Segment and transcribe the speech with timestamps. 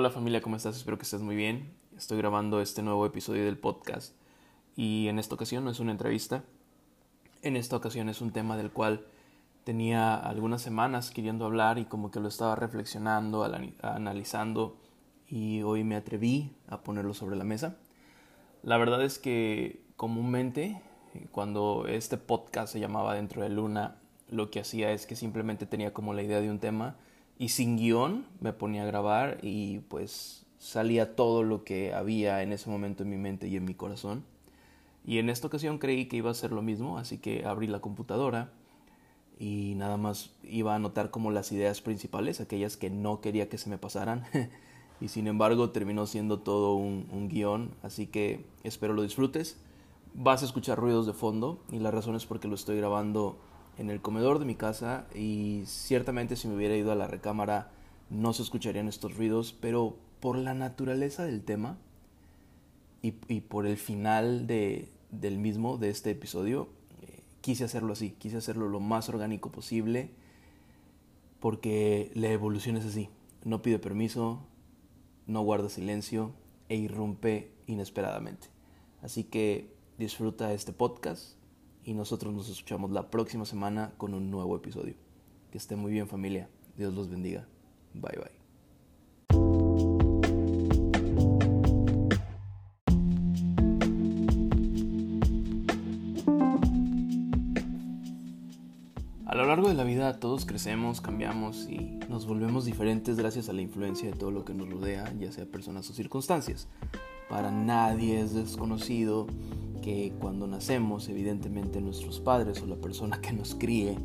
[0.00, 0.78] hola familia, ¿cómo estás?
[0.78, 1.74] Espero que estés muy bien.
[1.94, 4.14] Estoy grabando este nuevo episodio del podcast
[4.74, 6.42] y en esta ocasión no es una entrevista.
[7.42, 9.04] En esta ocasión es un tema del cual
[9.62, 13.46] tenía algunas semanas queriendo hablar y como que lo estaba reflexionando,
[13.82, 14.78] analizando
[15.28, 17.76] y hoy me atreví a ponerlo sobre la mesa.
[18.62, 20.80] La verdad es que comúnmente
[21.30, 23.98] cuando este podcast se llamaba Dentro de Luna,
[24.30, 26.96] lo que hacía es que simplemente tenía como la idea de un tema
[27.40, 32.52] y sin guion me ponía a grabar y pues salía todo lo que había en
[32.52, 34.24] ese momento en mi mente y en mi corazón.
[35.06, 37.80] Y en esta ocasión creí que iba a ser lo mismo, así que abrí la
[37.80, 38.52] computadora
[39.38, 43.56] y nada más iba a anotar como las ideas principales, aquellas que no quería que
[43.56, 44.26] se me pasaran.
[45.00, 49.56] y sin embargo terminó siendo todo un, un guion, así que espero lo disfrutes.
[50.12, 53.38] Vas a escuchar ruidos de fondo y la razón es porque lo estoy grabando
[53.80, 57.70] en el comedor de mi casa y ciertamente si me hubiera ido a la recámara
[58.10, 61.78] no se escucharían estos ruidos, pero por la naturaleza del tema
[63.00, 66.68] y, por el final de, del mismo, de este episodio,
[67.00, 70.10] eh, quise hacerlo así, quise hacerlo lo más orgánico posible
[71.38, 73.08] porque la evolución es así,
[73.44, 74.40] no pide permiso,
[75.26, 76.32] no guarda silencio
[76.68, 78.48] e irrumpe inesperadamente.
[79.00, 81.39] Así que disfruta este podcast
[81.90, 84.94] y nosotros nos escuchamos la próxima semana con un nuevo episodio.
[85.50, 86.48] Que esté muy bien familia.
[86.76, 87.48] Dios los bendiga.
[87.94, 88.40] Bye bye.
[99.26, 103.52] A lo largo de la vida todos crecemos, cambiamos y nos volvemos diferentes gracias a
[103.52, 106.68] la influencia de todo lo que nos rodea, ya sea personas o circunstancias.
[107.28, 109.26] Para nadie es desconocido
[109.80, 113.96] que cuando nacemos, evidentemente nuestros padres o la persona que nos críe,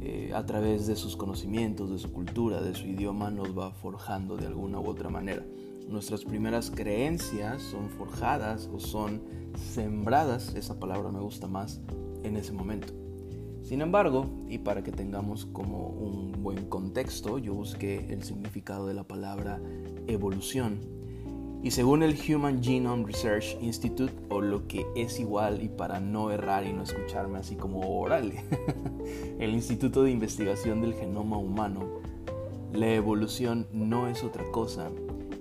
[0.00, 4.36] eh, a través de sus conocimientos, de su cultura, de su idioma, nos va forjando
[4.36, 5.44] de alguna u otra manera.
[5.88, 9.22] Nuestras primeras creencias son forjadas o son
[9.72, 11.80] sembradas, esa palabra me gusta más,
[12.22, 12.92] en ese momento.
[13.62, 18.94] Sin embargo, y para que tengamos como un buen contexto, yo busqué el significado de
[18.94, 19.60] la palabra
[20.06, 20.78] evolución
[21.62, 26.30] y según el Human Genome Research Institute, o lo que es igual y para no
[26.30, 28.32] errar y no escucharme así como oral,
[29.38, 31.86] el Instituto de Investigación del Genoma Humano,
[32.72, 34.90] la evolución no es otra cosa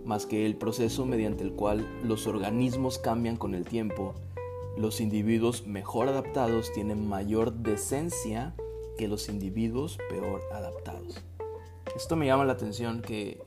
[0.06, 4.14] más que el proceso mediante el cual los organismos cambian con el tiempo.
[4.78, 8.56] Los individuos mejor adaptados tienen mayor decencia
[8.98, 11.24] que los individuos peor adaptados.
[11.96, 13.42] Esto me llama la atención que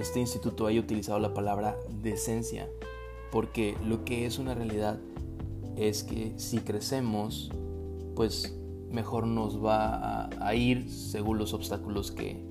[0.00, 2.68] este instituto haya utilizado la palabra decencia,
[3.30, 4.98] porque lo que es una realidad
[5.76, 7.50] es que si crecemos,
[8.14, 8.56] pues
[8.90, 12.46] mejor nos va a, ir según los obstáculos que,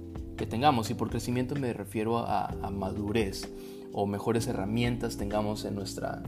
[0.50, 0.92] tengamos.
[0.92, 3.50] Y por crecimiento me refiero a, madurez
[3.92, 6.22] o mejores herramientas tengamos en nuestra,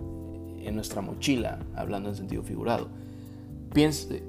[0.58, 2.88] en nuestra mochila, hablando en sentido figurado.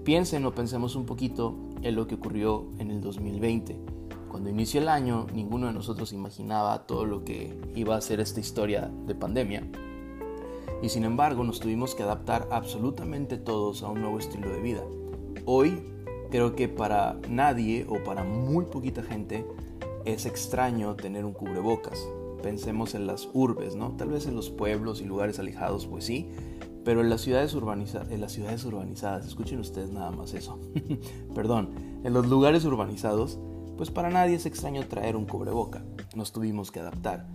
[0.05, 4.00] piensen o pensemos un poquito en lo que ocurrió en el 2020
[4.31, 8.41] cuando inició el año, ninguno de nosotros imaginaba todo lo que iba a ser esta
[8.41, 9.69] historia de pandemia.
[10.83, 14.83] Y sin embargo, nos tuvimos que adaptar absolutamente todos a un nuevo estilo de vida.
[15.45, 15.83] Hoy,
[16.31, 19.45] creo que para nadie o para muy poquita gente
[20.05, 22.09] es extraño tener un cubrebocas.
[22.43, 23.91] Pensemos en las urbes, ¿no?
[23.97, 26.31] Tal vez en los pueblos y lugares alejados, pues sí,
[26.85, 30.59] pero en las ciudades, urbanizadas, en las ciudades urbanizadas, escuchen ustedes nada más eso,
[31.35, 31.71] perdón,
[32.05, 33.39] en los lugares urbanizados
[33.81, 35.83] pues para nadie es extraño traer un cubreboca.
[36.15, 37.27] Nos tuvimos que adaptar.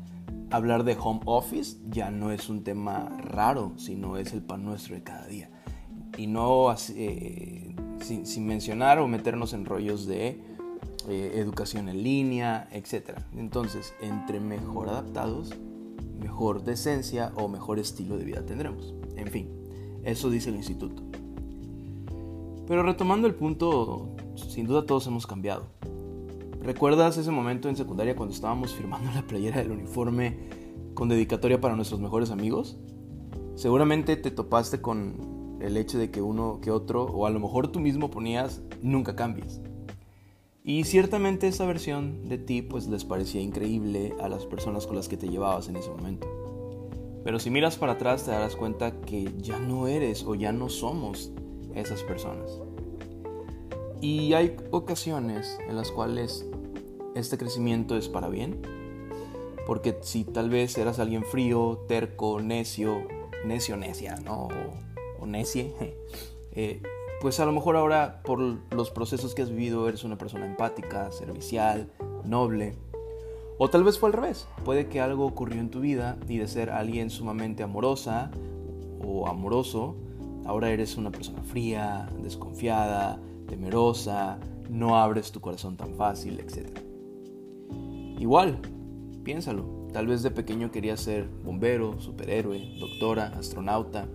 [0.51, 4.93] Hablar de home office ya no es un tema raro, sino es el pan nuestro
[4.93, 5.49] de cada día.
[6.19, 10.39] Y no eh, sin, mencionar o meternos en rollos de
[11.09, 13.17] eh, educación en línea, etc.
[13.35, 15.51] Entonces, entre mejor adaptados,
[16.19, 18.93] mejor decencia o mejor estilo de vida tendremos.
[19.15, 19.49] En fin,
[20.03, 21.01] eso dice el instituto.
[22.67, 25.73] Pero retomando el punto, sin duda todos hemos cambiado.
[26.65, 30.35] ¿Recuerdas ese momento en secundaria cuando estábamos firmando la playera del uniforme
[30.95, 32.75] con dedicatoria para nuestros mejores amigos?
[33.53, 37.67] Seguramente te topaste con el hecho de que uno que otro, o a lo mejor
[37.67, 39.61] tú mismo ponías nunca cambies.
[40.63, 45.07] Y ciertamente esa versión de ti pues les parecía increíble a las personas con las
[45.07, 46.27] que te llevabas en ese momento.
[47.23, 50.69] Pero si miras para atrás te darás cuenta que ya no eres o ya no
[50.69, 51.31] somos
[51.75, 52.59] esas personas.
[54.01, 56.45] Y hay ocasiones en las cuales
[57.15, 58.61] este crecimiento es para bien.
[59.65, 63.01] Porque si tal vez eras alguien frío, terco, necio,
[63.45, 64.49] necio, necia, ¿no?
[65.19, 65.73] O, necie,
[66.51, 66.83] eh,
[67.19, 71.11] pues a lo mejor ahora por los procesos que has vivido eres una persona empática,
[71.11, 71.89] servicial,
[72.23, 72.75] noble.
[73.57, 74.47] O tal vez fue al revés.
[74.63, 78.29] Puede que algo ocurrió en tu vida y de ser alguien sumamente amorosa
[79.03, 79.95] o amoroso,
[80.45, 84.37] ahora eres una persona fría, desconfiada, temerosa,
[84.69, 86.94] no abres tu corazón tan fácil, etc.
[88.19, 88.59] Igual,
[89.23, 89.87] piénsalo.
[89.91, 94.07] Tal vez de pequeño querías ser bombero, superhéroe, doctora, astronauta.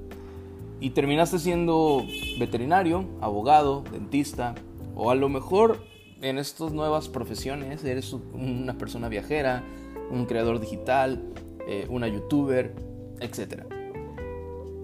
[0.80, 2.04] Y terminaste siendo
[2.38, 4.54] veterinario, abogado, dentista.
[4.94, 5.82] O a lo mejor
[6.22, 9.64] en estas nuevas profesiones eres una persona viajera,
[10.10, 11.22] un creador digital,
[11.66, 12.74] eh, una youtuber,
[13.20, 13.64] etc.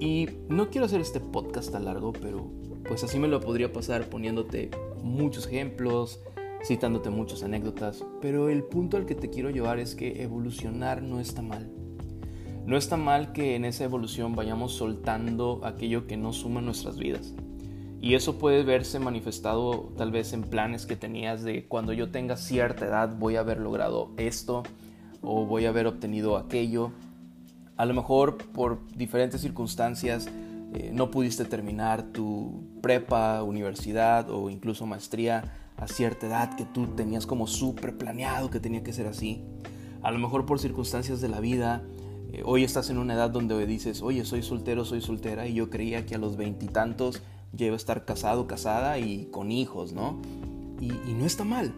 [0.01, 2.47] Y no quiero hacer este podcast tan largo, pero
[2.87, 4.71] pues así me lo podría pasar poniéndote
[5.03, 6.21] muchos ejemplos,
[6.67, 11.21] citándote muchas anécdotas, pero el punto al que te quiero llevar es que evolucionar no
[11.21, 11.71] está mal.
[12.67, 17.35] No está mal que en esa evolución vayamos soltando aquello que no suma nuestras vidas.
[18.01, 22.37] Y eso puede verse manifestado tal vez en planes que tenías de cuando yo tenga
[22.37, 24.65] cierta edad voy a haber logrado esto
[25.23, 26.91] o voy a haber obtenido aquello.
[27.77, 30.29] A lo mejor por diferentes circunstancias
[30.75, 35.45] eh, no pudiste terminar tu prepa, universidad o incluso maestría
[35.77, 39.43] a cierta edad que tú tenías como súper planeado que tenía que ser así.
[40.03, 41.83] A lo mejor por circunstancias de la vida,
[42.33, 45.71] eh, hoy estás en una edad donde dices, oye, soy soltero, soy soltera, y yo
[45.71, 50.21] creía que a los veintitantos ya iba a estar casado, casada y con hijos, ¿no?
[50.81, 51.73] Y, no está mal.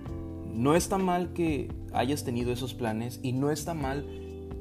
[0.53, 4.05] No está mal que hayas tenido esos planes y no está mal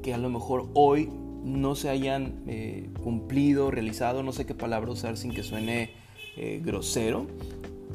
[0.02, 1.10] que a lo mejor hoy
[1.42, 5.90] no se hayan eh, cumplido, realizado, no sé qué palabra usar sin que suene
[6.36, 7.26] eh, grosero,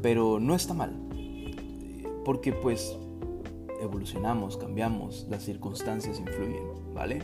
[0.02, 0.94] pero no está mal,
[2.24, 2.96] porque pues
[3.80, 7.22] evolucionamos, cambiamos, las circunstancias influyen, ¿vale?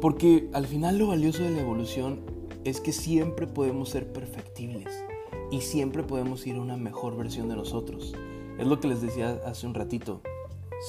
[0.00, 2.20] Porque al final lo valioso de la evolución
[2.64, 5.04] es que siempre podemos ser perfectibles
[5.50, 8.14] y siempre podemos ir a una mejor versión de nosotros.
[8.58, 10.20] Es lo que les decía hace un ratito.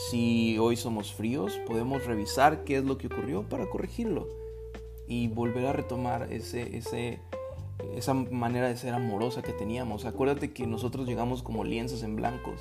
[0.10, 4.30] Si hoy somos fríos, podemos revisar qué es lo que ocurrió para corregirlo
[5.08, 7.20] y volver a retomar ese, ese,
[7.96, 10.06] esa manera de ser amorosa que teníamos.
[10.06, 12.60] Acuérdate que nosotros llegamos como lienzos en blancos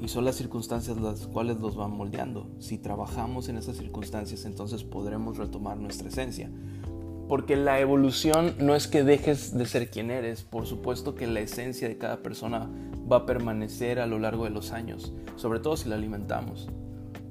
[0.00, 2.46] y son las circunstancias las cuales los van moldeando.
[2.58, 6.50] Si trabajamos en esas circunstancias, entonces podremos retomar nuestra esencia.
[7.28, 11.40] Porque la evolución no es que dejes de ser quien eres, por supuesto que la
[11.40, 12.70] esencia de cada persona
[13.10, 16.68] va a permanecer a lo largo de los años, sobre todo si la alimentamos.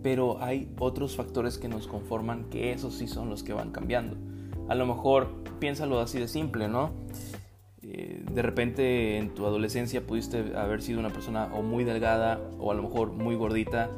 [0.03, 4.17] Pero hay otros factores que nos conforman que esos sí son los que van cambiando.
[4.67, 5.27] A lo mejor
[5.59, 6.91] piénsalo así de simple, ¿no?
[7.81, 12.71] Eh, de repente en tu adolescencia pudiste haber sido una persona o muy delgada o
[12.71, 13.91] a lo mejor muy gordita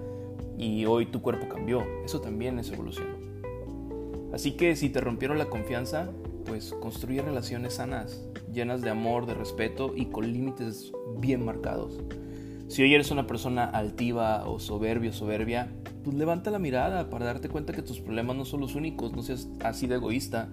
[0.57, 1.85] y hoy tu cuerpo cambió.
[2.03, 3.07] Eso también es evolución.
[4.33, 6.09] Así que si te rompieron la confianza,
[6.45, 11.99] pues construye relaciones sanas, llenas de amor, de respeto y con límites bien marcados.
[12.67, 15.69] Si hoy eres una persona altiva o soberbio, soberbia,
[16.07, 19.21] pues levanta la mirada para darte cuenta que tus problemas no son los únicos, no
[19.24, 20.48] seas así de egoísta.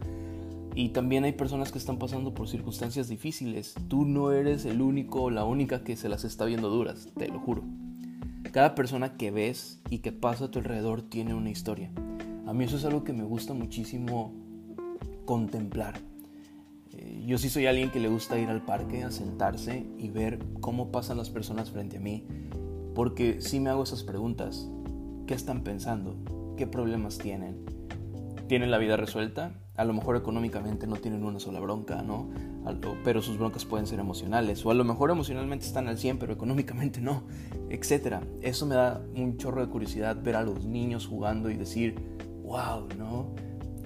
[0.74, 3.76] Y también hay personas que están pasando por circunstancias difíciles.
[3.86, 7.28] Tú no eres el único o la única que se las está viendo duras, te
[7.28, 7.62] lo juro.
[8.50, 11.92] Cada persona que ves y que pasa a tu alrededor tiene una historia.
[12.48, 14.32] A mí eso es algo que me gusta muchísimo
[15.26, 16.00] contemplar.
[16.94, 20.40] Eh, yo sí soy alguien que le gusta ir al parque a sentarse y ver
[20.60, 22.24] cómo pasan las personas frente a mí,
[22.92, 24.68] porque sí me hago esas preguntas.
[25.26, 26.16] ¿Qué están pensando?
[26.58, 27.64] ¿Qué problemas tienen?
[28.46, 29.52] ¿Tienen la vida resuelta?
[29.74, 32.28] A lo mejor económicamente no tienen una sola bronca, ¿no?
[33.04, 34.64] Pero sus broncas pueden ser emocionales.
[34.66, 37.22] O a lo mejor emocionalmente están al 100, pero económicamente no,
[37.70, 38.16] etc.
[38.42, 41.94] Eso me da un chorro de curiosidad ver a los niños jugando y decir,
[42.42, 43.28] wow, ¿no?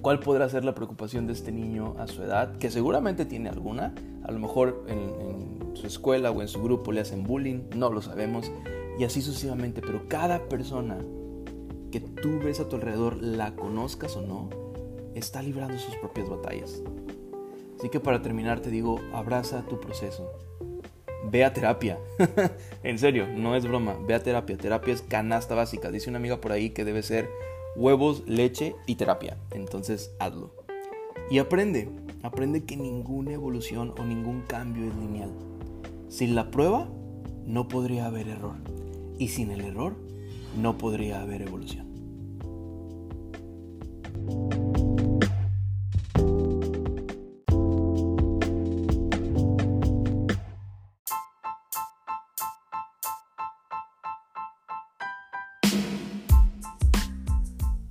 [0.02, 2.56] ¿Cuál podrá ser la preocupación de este niño a su edad?
[2.56, 3.94] Que seguramente tiene alguna.
[4.24, 8.02] A lo mejor en, su escuela o en su grupo le hacen bullying, no lo
[8.02, 8.50] sabemos.
[8.98, 9.80] Y así sucesivamente.
[9.80, 10.98] Pero cada persona
[11.90, 14.50] que tú ves a tu alrededor, la conozcas o no,
[15.14, 16.82] está librando sus propias batallas.
[17.78, 20.30] Así que para terminar te digo, abraza tu proceso.
[21.30, 21.98] Ve a terapia.
[22.82, 23.96] en serio, no es broma.
[24.06, 24.56] Ve a terapia.
[24.56, 25.90] Terapia es canasta básica.
[25.90, 27.28] Dice una amiga por ahí que debe ser
[27.76, 29.36] huevos, leche y terapia.
[29.52, 30.52] Entonces hazlo.
[31.30, 31.88] Y aprende,
[32.22, 35.30] aprende que ninguna evolución o ningún cambio es lineal.
[36.08, 36.88] Sin la prueba,
[37.44, 38.56] no podría haber error.
[39.18, 39.94] Y sin el error,
[40.58, 41.86] no podría haber evolución.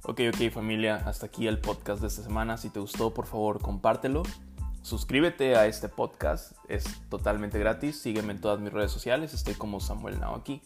[0.03, 2.57] Ok, ok familia, hasta aquí el podcast de esta semana.
[2.57, 4.23] Si te gustó, por favor, compártelo.
[4.81, 7.99] Suscríbete a este podcast, es totalmente gratis.
[8.01, 10.61] Sígueme en todas mis redes sociales, estoy como Samuel Now aquí.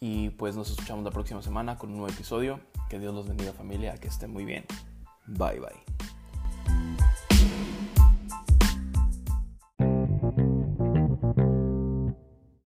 [0.00, 2.60] Y pues nos escuchamos la próxima semana con un nuevo episodio.
[2.88, 4.64] Que Dios los bendiga familia, que estén muy bien.
[5.26, 5.97] Bye bye.